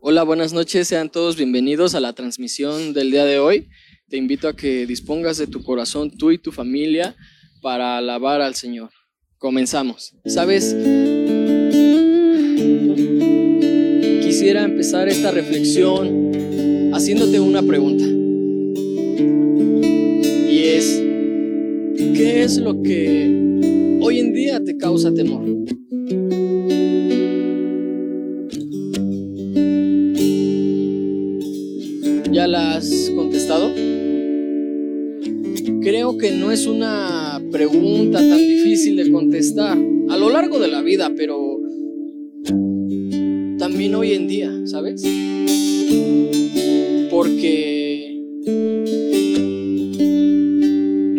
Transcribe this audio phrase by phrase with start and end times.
[0.00, 3.68] Hola, buenas noches, sean todos bienvenidos a la transmisión del día de hoy.
[4.08, 7.14] Te invito a que dispongas de tu corazón, tú y tu familia,
[7.60, 8.88] para alabar al Señor.
[9.36, 10.14] Comenzamos.
[10.24, 10.74] ¿Sabes?
[14.22, 18.15] Quisiera empezar esta reflexión haciéndote una pregunta.
[22.16, 25.44] ¿Qué es lo que hoy en día te causa temor?
[32.32, 33.70] ¿Ya la has contestado?
[35.82, 39.76] Creo que no es una pregunta tan difícil de contestar
[40.08, 41.60] a lo largo de la vida, pero
[43.58, 45.02] también hoy en día, ¿sabes?
[47.10, 47.75] Porque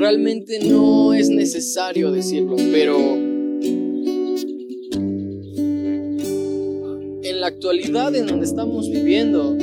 [0.07, 2.97] realmente no es necesario decirlo, pero
[7.23, 9.57] en la actualidad en donde estamos viviendo,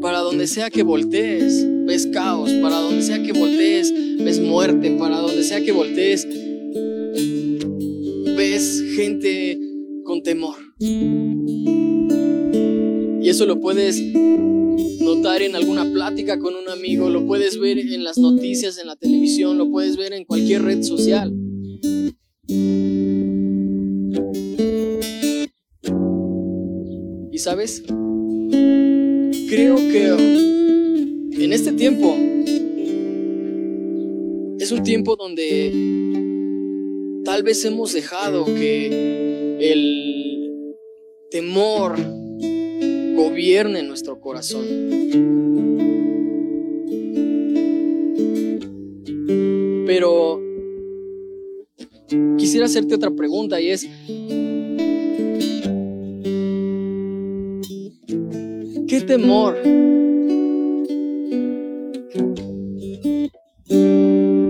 [0.00, 5.18] para donde sea que voltees, ves caos, para donde sea que voltees, ves muerte, para
[5.18, 6.26] donde sea que voltees,
[8.34, 9.60] ves gente
[10.04, 10.56] con temor.
[13.20, 14.02] Y eso lo puedes
[15.02, 18.96] notar en alguna plática con un amigo, lo puedes ver en las noticias, en la
[18.96, 21.32] televisión, lo puedes ver en cualquier red social.
[27.30, 27.82] ¿Y sabes?
[29.52, 32.16] creo que en este tiempo
[34.58, 35.70] es un tiempo donde
[37.22, 40.74] tal vez hemos dejado que el
[41.30, 41.96] temor
[43.32, 44.66] gobierne nuestro corazón.
[49.86, 50.38] Pero
[52.36, 53.88] quisiera hacerte otra pregunta y es,
[58.86, 59.56] qué temor.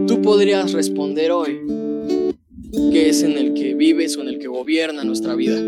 [0.08, 1.60] Tú podrías responder hoy
[2.90, 5.60] que es en el que vives o en el que gobierna nuestra vida.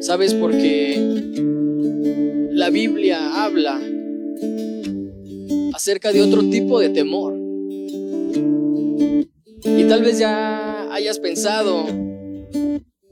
[0.00, 0.34] ¿Sabes?
[0.34, 1.49] Porque
[2.60, 3.80] la Biblia habla
[5.72, 7.34] acerca de otro tipo de temor.
[9.64, 11.86] Y tal vez ya hayas pensado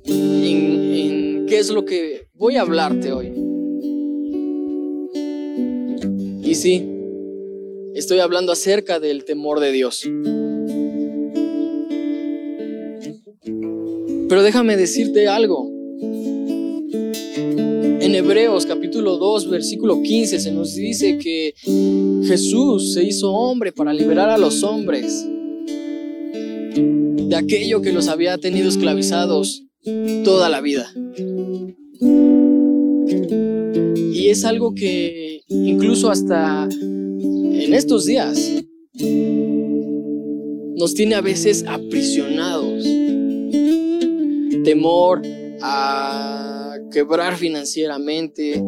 [0.04, 3.32] en, qué es lo que voy a hablarte hoy.
[6.42, 6.86] Y sí,
[7.94, 10.06] estoy hablando acerca del temor de Dios.
[14.28, 15.67] Pero déjame decirte algo.
[18.08, 21.52] En Hebreos capítulo 2, versículo 15 se nos dice que
[22.26, 25.28] Jesús se hizo hombre para liberar a los hombres
[26.74, 29.62] de aquello que los había tenido esclavizados
[30.24, 30.90] toda la vida.
[34.14, 38.54] Y es algo que incluso hasta en estos días
[40.78, 42.84] nos tiene a veces aprisionados.
[44.64, 45.20] Temor
[45.60, 46.47] a
[46.90, 48.62] quebrar financieramente,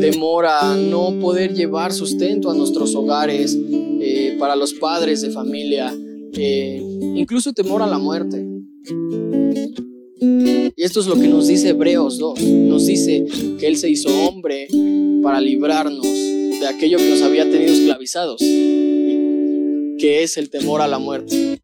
[0.00, 3.56] temor a no poder llevar sustento a nuestros hogares,
[4.02, 5.94] eh, para los padres de familia,
[6.32, 6.80] eh,
[7.14, 8.46] incluso temor a la muerte.
[10.76, 12.42] Y esto es lo que nos dice Hebreos 2.
[12.42, 13.26] Nos dice
[13.58, 14.68] que Él se hizo hombre
[15.22, 20.98] para librarnos de aquello que nos había tenido esclavizados, que es el temor a la
[20.98, 21.60] muerte.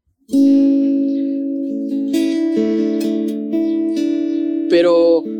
[4.68, 5.35] Pero, ¿qué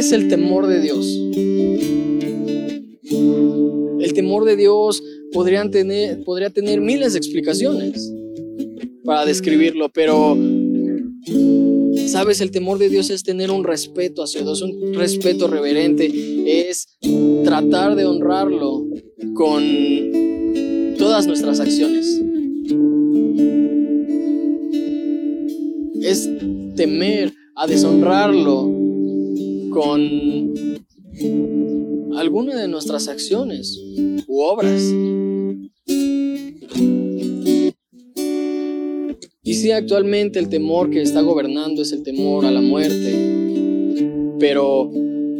[0.00, 1.06] es el temor de Dios?
[4.00, 5.02] El temor de Dios
[5.32, 8.10] podría tener miles de explicaciones
[9.04, 10.38] para describirlo, pero
[12.06, 16.10] sabes, el temor de Dios es tener un respeto hacia Dios, un respeto reverente,
[16.68, 16.88] es
[17.44, 18.86] tratar de honrarlo
[19.34, 19.62] con
[20.96, 22.22] todas nuestras acciones.
[26.02, 26.28] Es
[26.74, 28.79] temer a deshonrarlo
[29.70, 30.52] con
[32.16, 33.80] alguna de nuestras acciones
[34.26, 34.82] u obras.
[39.42, 44.36] Y sí, actualmente el temor que está gobernando es el temor a la muerte.
[44.38, 44.90] Pero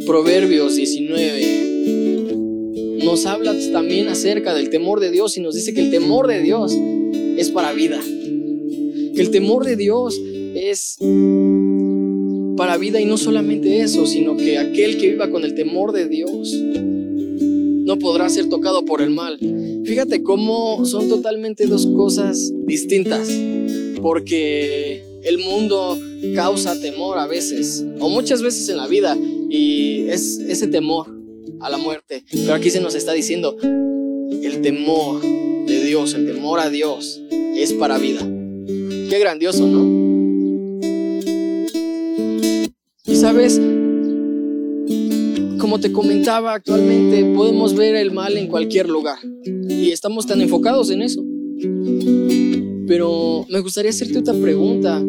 [0.05, 1.61] Proverbios 19
[3.03, 6.41] nos habla también acerca del temor de Dios y nos dice que el temor de
[6.41, 6.77] Dios
[7.37, 7.99] es para vida.
[9.15, 10.19] Que el temor de Dios
[10.55, 10.97] es
[12.57, 16.07] para vida y no solamente eso, sino que aquel que viva con el temor de
[16.07, 19.37] Dios no podrá ser tocado por el mal.
[19.85, 23.29] Fíjate cómo son totalmente dos cosas distintas,
[24.01, 25.99] porque el mundo
[26.35, 29.17] causa temor a veces, o muchas veces en la vida,
[29.49, 31.07] y es ese temor
[31.59, 32.23] a la muerte.
[32.31, 37.21] Pero aquí se nos está diciendo, el temor de Dios, el temor a Dios
[37.55, 38.21] es para vida.
[39.09, 40.10] Qué grandioso, ¿no?
[43.21, 43.61] Sabes,
[45.59, 49.19] como te comentaba actualmente, podemos ver el mal en cualquier lugar.
[49.45, 51.23] Y estamos tan enfocados en eso.
[52.87, 54.99] Pero me gustaría hacerte otra pregunta.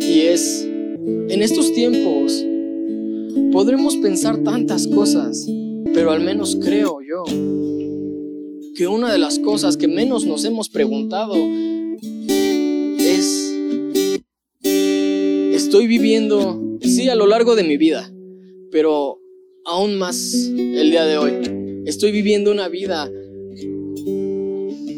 [0.00, 2.46] Y es, en estos tiempos,
[3.50, 5.44] podremos pensar tantas cosas,
[5.94, 7.24] pero al menos creo yo
[8.76, 11.34] que una de las cosas que menos nos hemos preguntado
[15.64, 18.12] estoy viviendo, sí, a lo largo de mi vida,
[18.70, 19.18] pero
[19.64, 21.32] aún más el día de hoy,
[21.86, 23.10] estoy viviendo una vida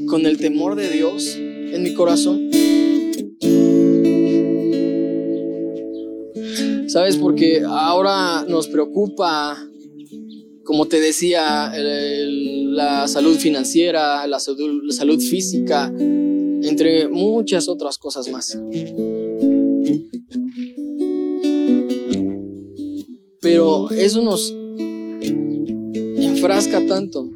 [0.09, 2.51] con el temor de Dios en mi corazón.
[6.89, 7.17] ¿Sabes?
[7.17, 9.57] Porque ahora nos preocupa,
[10.65, 18.59] como te decía, la salud financiera, la salud física, entre muchas otras cosas más.
[23.91, 24.55] Eso nos
[26.19, 27.29] enfrasca tanto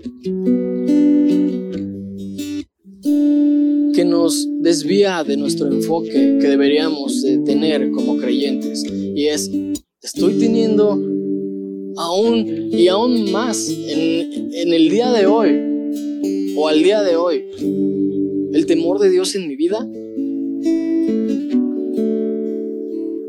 [3.93, 8.85] que nos desvía de nuestro enfoque que deberíamos tener como creyentes.
[8.85, 9.51] Y es,
[10.03, 10.93] estoy teniendo
[11.97, 15.51] aún y aún más en el día de hoy
[16.57, 17.45] o al día de hoy
[18.53, 19.79] el temor de Dios en mi vida.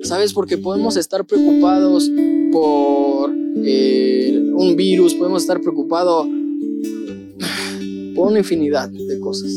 [0.04, 0.34] ¿Sabes?
[0.34, 2.12] Porque podemos estar preocupados
[2.52, 3.34] por
[3.64, 6.28] eh, un virus, podemos estar preocupados
[8.16, 9.52] por una infinidad de cosas.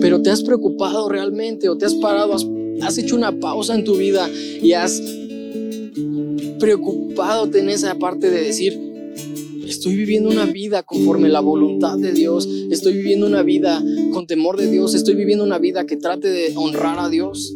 [0.00, 2.34] Pero te has preocupado realmente o te has parado,
[2.82, 4.28] has, hecho una pausa en tu vida
[4.62, 5.02] y has
[6.58, 8.78] preocupado en esa parte de decir,
[9.66, 13.82] estoy viviendo una vida conforme la voluntad de Dios, estoy viviendo una vida
[14.12, 17.54] con temor de Dios, estoy viviendo una vida que trate de honrar a Dios.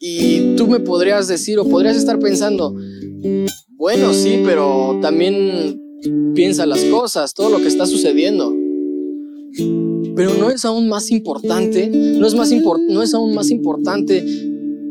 [0.00, 2.74] Y tú me podrías decir o podrías estar pensando,
[3.76, 5.80] bueno, sí, pero también
[6.34, 8.54] piensa las cosas, todo lo que está sucediendo.
[10.16, 12.50] Pero no es aún más importante, no es, más
[12.88, 14.24] no es aún más importante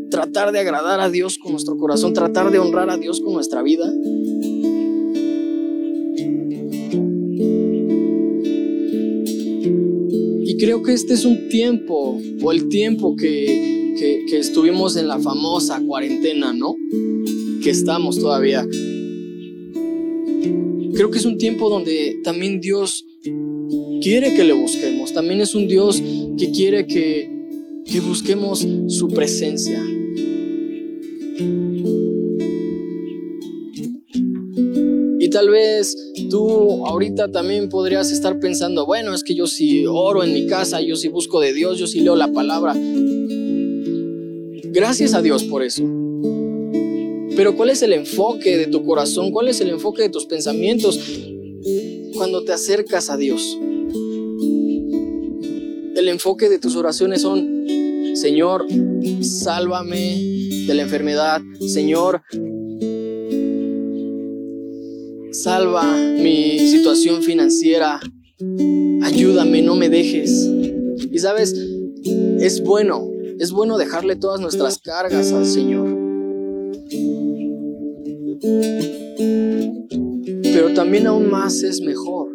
[0.09, 3.61] tratar de agradar a Dios con nuestro corazón, tratar de honrar a Dios con nuestra
[3.61, 3.91] vida.
[10.59, 15.19] Creo que este es un tiempo, o el tiempo que, que, que estuvimos en la
[15.19, 16.75] famosa cuarentena, ¿no?
[17.61, 18.67] Que estamos todavía.
[20.93, 23.05] Creo que es un tiempo donde también Dios
[24.01, 25.13] quiere que le busquemos.
[25.13, 26.01] También es un Dios
[26.37, 27.29] que quiere que,
[27.85, 29.83] que busquemos su presencia.
[35.37, 35.95] Tal vez
[36.31, 40.81] tú ahorita también podrías estar pensando, bueno, es que yo sí oro en mi casa,
[40.81, 42.75] yo sí busco de Dios, yo sí leo la palabra.
[44.63, 45.83] Gracias a Dios por eso.
[47.35, 49.29] Pero ¿cuál es el enfoque de tu corazón?
[49.29, 50.99] ¿Cuál es el enfoque de tus pensamientos
[52.15, 53.59] cuando te acercas a Dios?
[55.95, 57.67] El enfoque de tus oraciones son,
[58.15, 58.65] Señor,
[59.21, 60.17] sálvame
[60.65, 61.41] de la enfermedad.
[61.59, 62.23] Señor,
[65.41, 67.99] salva mi situación financiera.
[69.03, 70.49] Ayúdame, no me dejes.
[71.11, 71.55] Y sabes,
[72.39, 75.95] es bueno, es bueno dejarle todas nuestras cargas al Señor.
[80.43, 82.31] Pero también aún más es mejor.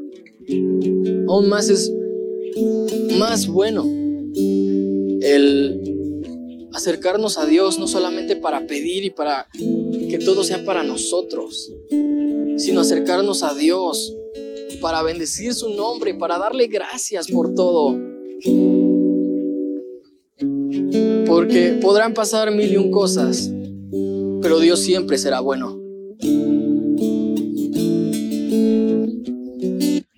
[1.29, 1.93] Aún más es
[3.19, 3.85] más bueno
[5.23, 5.93] el
[6.73, 11.73] acercarnos a Dios no solamente para pedir y para que todo sea para nosotros,
[12.57, 14.15] sino acercarnos a Dios
[14.81, 17.97] para bendecir su nombre, para darle gracias por todo.
[21.27, 23.51] Porque podrán pasar mil y un cosas,
[24.41, 25.81] pero Dios siempre será bueno.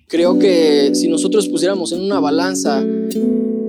[0.07, 2.83] Creo que si nosotros pusiéramos en una balanza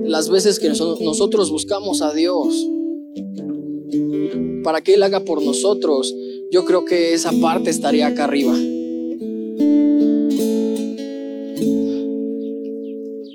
[0.03, 2.65] las veces que nosotros buscamos a Dios
[4.63, 6.15] para que Él haga por nosotros,
[6.51, 8.53] yo creo que esa parte estaría acá arriba.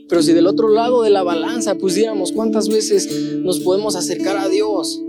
[0.08, 4.48] Pero si del otro lado de la balanza pusiéramos cuántas veces nos podemos acercar a
[4.48, 5.00] Dios,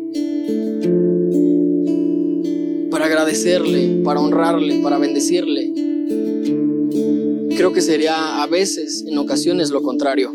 [3.03, 5.71] agradecerle, para honrarle, para bendecirle.
[7.55, 10.31] Creo que sería a veces, en ocasiones, lo contrario.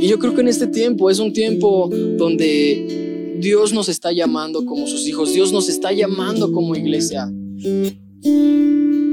[0.00, 3.13] Y yo creo que en este tiempo es un tiempo donde
[3.44, 7.30] Dios nos está llamando como sus hijos, Dios nos está llamando como iglesia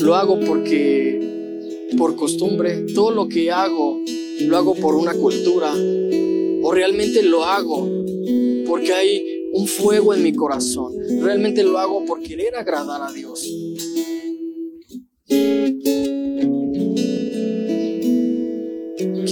[0.01, 3.99] lo hago porque por costumbre, todo lo que hago
[4.41, 7.89] lo hago por una cultura o realmente lo hago
[8.67, 10.93] porque hay un fuego en mi corazón.
[11.21, 13.49] Realmente lo hago por querer agradar a Dios.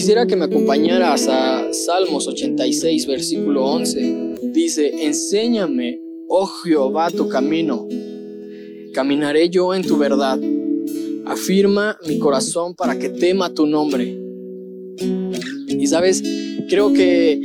[0.06, 4.36] Quisiera que me acompañaras a Salmos 86, versículo 11.
[4.52, 7.88] Dice, enséñame, oh Jehová, tu camino.
[8.94, 10.38] Caminaré yo en tu verdad.
[11.25, 14.16] Afirma mi corazón para que tema tu nombre.
[15.66, 16.22] Y sabes,
[16.68, 17.40] creo que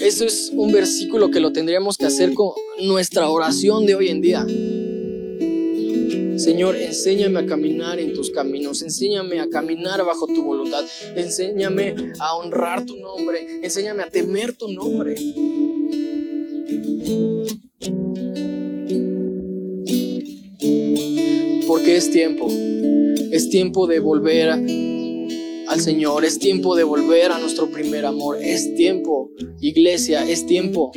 [0.00, 4.22] eso es un versículo que lo tendríamos que hacer con nuestra oración de hoy en
[4.22, 4.46] día.
[6.38, 12.36] Señor, enséñame a caminar en tus caminos, enséñame a caminar bajo tu voluntad, enséñame a
[12.36, 15.14] honrar tu nombre, enséñame a temer tu nombre.
[21.66, 22.48] Porque es tiempo,
[23.30, 24.58] es tiempo de volver a
[25.68, 26.24] al Señor.
[26.24, 28.38] Es tiempo de volver a nuestro primer amor.
[28.40, 29.30] Es tiempo,
[29.60, 30.90] iglesia, es tiempo.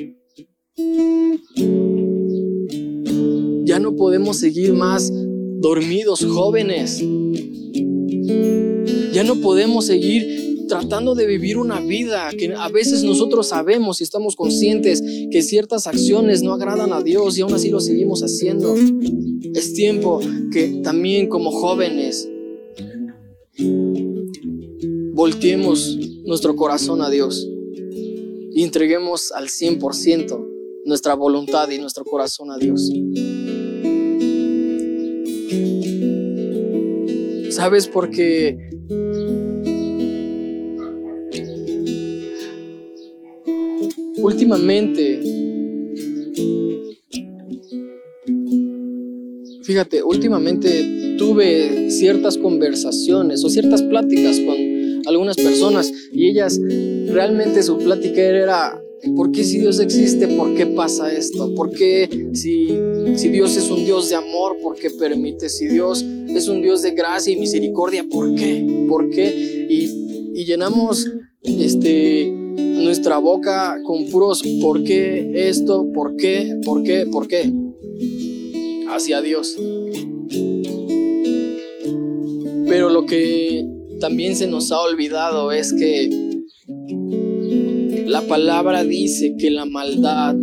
[3.65, 5.11] Ya no podemos seguir más
[5.61, 7.03] dormidos jóvenes.
[9.13, 14.03] Ya no podemos seguir tratando de vivir una vida que a veces nosotros sabemos y
[14.03, 18.75] estamos conscientes que ciertas acciones no agradan a Dios y aún así lo seguimos haciendo.
[19.53, 20.19] Es tiempo
[20.51, 22.27] que también como jóvenes
[25.13, 27.47] volteemos nuestro corazón a Dios
[28.53, 30.47] y entreguemos al 100%
[30.85, 32.89] nuestra voluntad y nuestro corazón a Dios.
[37.61, 37.87] ¿Sabes?
[37.87, 38.57] Porque
[44.17, 45.21] últimamente,
[49.61, 54.57] fíjate, últimamente tuve ciertas conversaciones o ciertas pláticas con
[55.05, 56.59] algunas personas y ellas
[57.09, 58.81] realmente su plática era,
[59.15, 60.27] ¿por qué si Dios existe?
[60.27, 61.53] ¿Por qué pasa esto?
[61.55, 62.69] ¿Por qué si,
[63.15, 64.57] si Dios es un Dios de amor?
[64.61, 65.49] ¿Por qué permite?
[65.49, 68.85] Si Dios es un Dios de gracia y misericordia, ¿por qué?
[68.87, 69.67] ¿Por qué?
[69.69, 71.07] Y, y llenamos
[71.43, 75.87] este, nuestra boca con puros ¿por qué esto?
[75.93, 76.59] ¿Por qué?
[76.63, 77.05] ¿Por qué?
[77.05, 77.51] ¿Por qué?
[78.89, 79.57] Hacia Dios.
[82.67, 83.67] Pero lo que
[83.99, 86.09] también se nos ha olvidado es que
[88.11, 90.35] la palabra dice que la maldad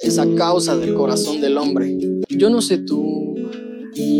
[0.00, 1.98] es a causa del corazón del hombre.
[2.28, 3.34] Yo no sé tú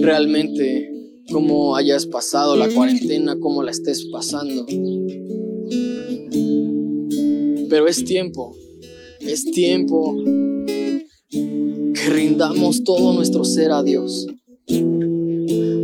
[0.01, 0.91] realmente
[1.31, 4.67] cómo hayas pasado la cuarentena, cómo la estés pasando.
[7.71, 8.57] Pero es tiempo,
[9.21, 10.17] es tiempo
[11.31, 14.27] que rindamos todo nuestro ser a Dios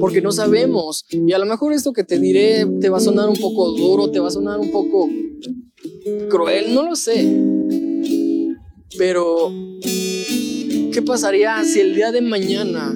[0.00, 1.04] porque no sabemos.
[1.10, 4.10] Y a lo mejor esto que te diré te va a sonar un poco duro,
[4.10, 5.08] te va a sonar un poco
[6.28, 7.26] cruel, no lo sé.
[8.96, 12.92] Pero, ¿qué ¿Qué pasaría si el día de mañana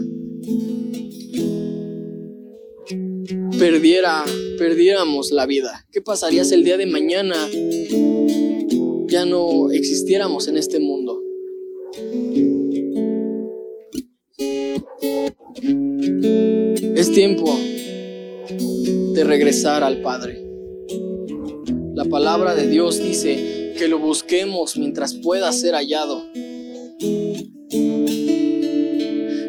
[3.56, 4.24] perdiera,
[4.58, 5.86] perdiéramos la vida?
[5.92, 7.36] ¿Qué pasaría si el día de mañana
[9.06, 11.22] ya no existiéramos en este mundo?
[16.96, 17.56] Es tiempo
[19.14, 20.51] de regresar al Padre.
[22.12, 26.22] La palabra de Dios dice que lo busquemos mientras pueda ser hallado.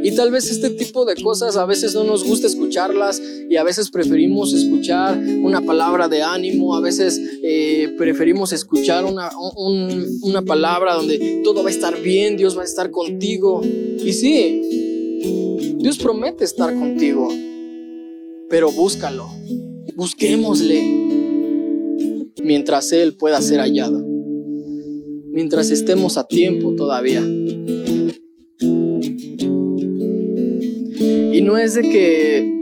[0.01, 3.63] Y tal vez este tipo de cosas a veces no nos gusta escucharlas y a
[3.63, 9.29] veces preferimos escuchar una palabra de ánimo, a veces eh, preferimos escuchar una,
[10.21, 13.61] una palabra donde todo va a estar bien, Dios va a estar contigo.
[13.61, 17.27] Y sí, Dios promete estar contigo,
[18.49, 19.27] pero búscalo,
[19.97, 21.02] busquémosle
[22.43, 24.03] mientras Él pueda ser hallado,
[25.31, 27.21] mientras estemos a tiempo todavía.
[31.33, 32.61] Y no es de que,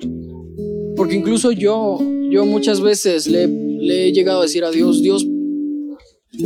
[0.96, 5.28] porque incluso yo, yo muchas veces le, le he llegado a decir a Dios, Dios,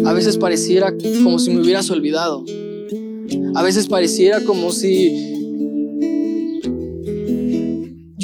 [0.06, 2.44] a veces pareciera como si me hubieras olvidado.
[3.54, 5.35] A veces pareciera como si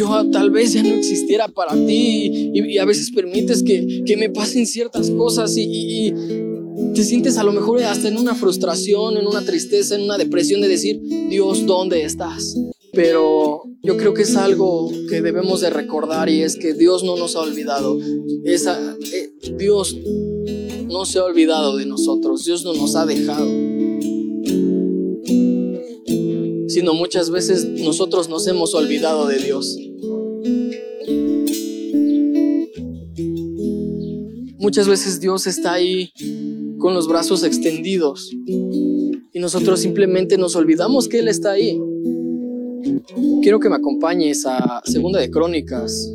[0.02, 4.30] yo tal vez ya no existiera para ti y, a veces permites que, que, me
[4.30, 6.12] pasen ciertas cosas y,
[6.96, 10.62] te sientes a lo mejor hasta en una frustración, en una tristeza, en una depresión
[10.62, 12.58] de decir, Dios, ¿dónde estás?
[12.94, 17.16] Pero yo creo que es algo que debemos de recordar y es que Dios no
[17.16, 18.00] nos ha olvidado.
[18.44, 19.96] Esa, eh, Dios
[20.88, 23.48] no se ha olvidado de nosotros, Dios no nos ha dejado.
[26.68, 29.78] Sino muchas veces nosotros nos hemos olvidado de Dios.
[34.62, 36.14] Muchas veces Dios está ahí
[36.78, 41.82] con los brazos extendidos y nosotros simplemente nos olvidamos que Él está ahí.
[43.42, 46.14] Quiero que me acompañes a Segunda de Crónicas,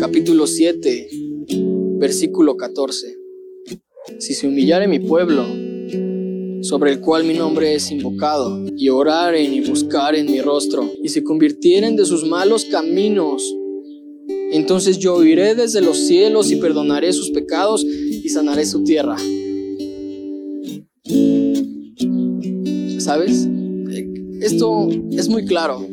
[0.00, 1.08] capítulo 7,
[1.98, 3.18] versículo 14.
[4.18, 5.44] Si se humillare mi pueblo,
[6.62, 11.22] sobre el cual mi nombre es invocado, y oraren y buscaren mi rostro, y se
[11.22, 13.54] convirtieren de sus malos caminos,
[14.56, 19.16] entonces yo iré desde los cielos y perdonaré sus pecados y sanaré su tierra.
[22.98, 23.48] ¿Sabes?
[24.40, 25.86] Esto es muy claro.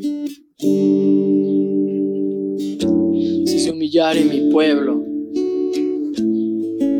[3.45, 5.03] Si se humillare mi pueblo,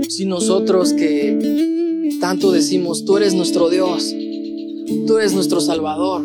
[0.09, 1.61] si nosotros que
[2.19, 4.13] tanto decimos, tú eres nuestro Dios,
[5.07, 6.23] tú eres nuestro Salvador,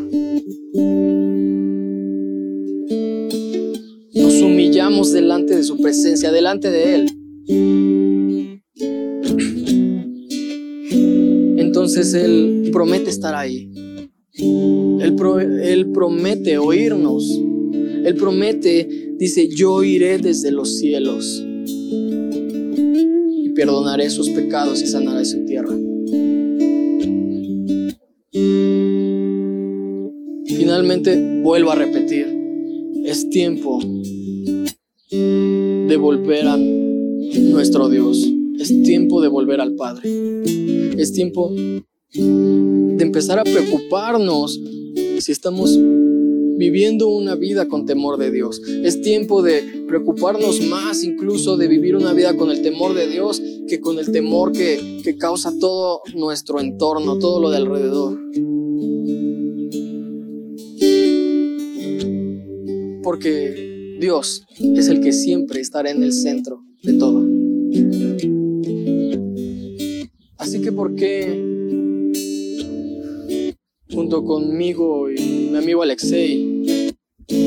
[4.42, 7.11] humillamos delante de su presencia, delante de Él.
[11.59, 13.70] Entonces Él promete estar ahí.
[15.01, 17.40] Él, promete oírnos.
[18.05, 21.44] Él promete, dice, yo iré desde los cielos
[23.31, 25.75] y perdonaré sus pecados y sanaré su tierra.
[30.46, 32.36] Finalmente, vuelvo a repetir,
[33.06, 33.78] es tiempo
[35.10, 38.26] de volver a nuestro Dios.
[38.58, 40.10] Es tiempo de volver al Padre.
[40.98, 44.60] Es tiempo de empezar a preocuparnos
[45.18, 45.78] si estamos
[46.58, 48.60] viviendo una vida con temor de Dios.
[48.82, 53.40] Es tiempo de preocuparnos más incluso de vivir una vida con el temor de Dios
[53.68, 58.18] que con el temor que, que causa todo nuestro entorno, todo lo de alrededor.
[63.06, 67.24] Porque Dios es el que siempre estará en el centro de todo.
[70.38, 71.40] Así que, ¿por qué
[73.92, 76.96] junto conmigo y mi amigo Alexei,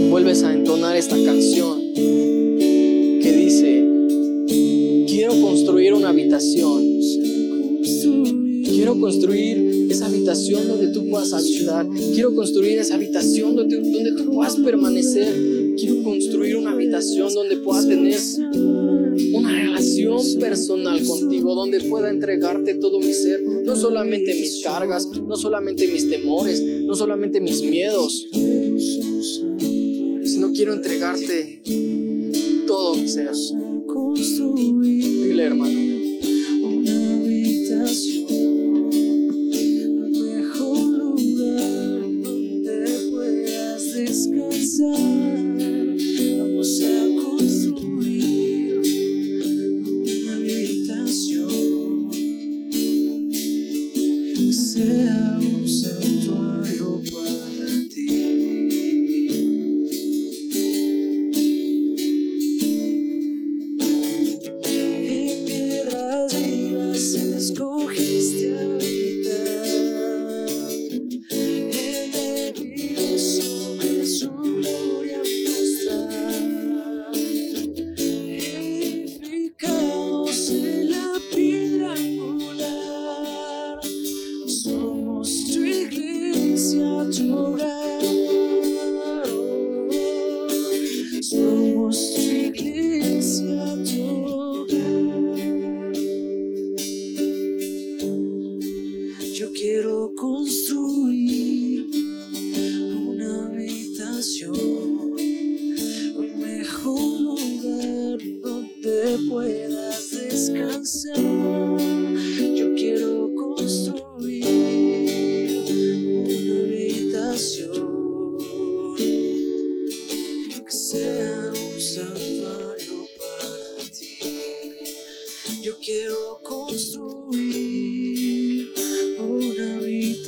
[0.10, 3.86] vuelves a entonar esta canción que dice,
[5.10, 6.82] quiero construir una habitación,
[8.64, 14.32] quiero construir esa habitación donde tú puedas habitar, quiero construir esa habitación donde, donde tú
[14.32, 18.20] puedas permanecer, quiero construir una habitación donde puedas tener
[19.34, 25.36] una relación personal contigo donde pueda entregarte todo mi ser, no solamente mis cargas, no
[25.36, 28.28] solamente mis temores, no solamente mis miedos,
[30.24, 31.62] sino quiero entregarte
[32.68, 33.32] todo mi ser.
[34.16, 35.89] Dile, hermano.
[87.12, 87.79] 突然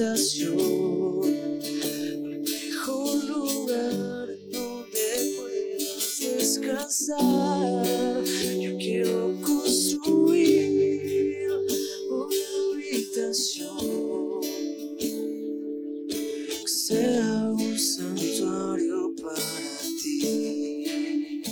[0.01, 1.21] habitación,
[1.83, 7.19] el mejor lugar donde puedas descansar.
[8.59, 10.71] Yo quiero construir
[12.09, 12.35] una
[12.73, 14.41] habitación
[15.69, 21.43] que sea un santuario para ti.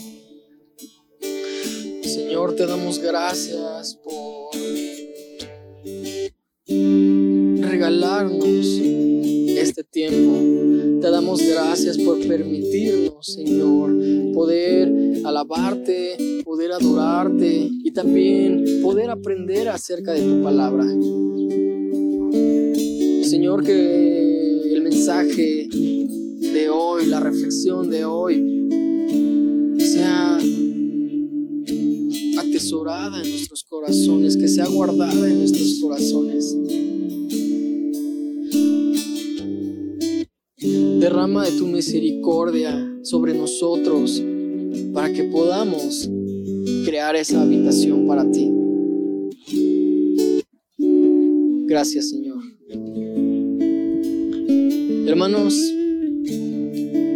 [2.03, 3.95] Señor, te damos gracias
[12.29, 13.91] permitirnos, Señor,
[14.35, 14.93] poder
[15.25, 16.15] alabarte,
[16.45, 20.85] poder adorarte y también poder aprender acerca de tu palabra.
[23.23, 25.67] Señor, que el mensaje
[26.53, 28.35] de hoy, la reflexión de hoy,
[29.79, 30.37] sea
[32.37, 36.55] atesorada en nuestros corazones, que sea guardada en nuestros corazones.
[41.19, 44.23] Derrama de tu misericordia sobre nosotros
[44.93, 46.09] para que podamos
[46.85, 48.49] crear esa habitación para ti.
[51.67, 52.37] Gracias, Señor.
[55.07, 55.61] Hermanos,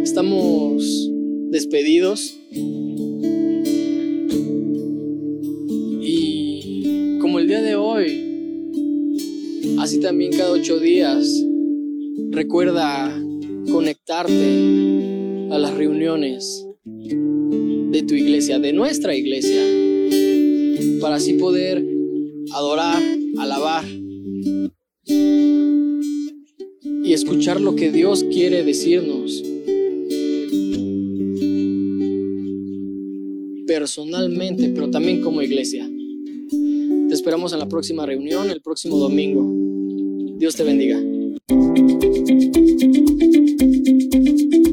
[0.02, 1.10] estamos
[1.48, 2.36] despedidos.
[6.02, 8.20] Y como el día de hoy,
[9.78, 11.42] así también cada ocho días,
[12.32, 13.23] recuerda
[13.70, 19.62] conectarte a las reuniones de tu iglesia, de nuestra iglesia,
[21.00, 21.84] para así poder
[22.52, 23.02] adorar,
[23.38, 23.84] alabar
[27.04, 29.42] y escuchar lo que Dios quiere decirnos
[33.66, 35.88] personalmente, pero también como iglesia.
[37.08, 39.50] Te esperamos en la próxima reunión, el próximo domingo.
[40.38, 41.13] Dios te bendiga.
[41.46, 41.78] Thank
[44.54, 44.63] you.